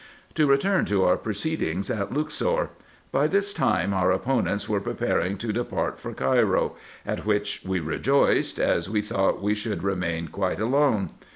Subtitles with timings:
[0.33, 2.71] To return to our proceedings at Luxor.
[3.11, 8.57] By this time our opponents were preparing to depart for Cairo, at which we rejoiced,
[8.59, 11.11] as we thought we should remain quite alone.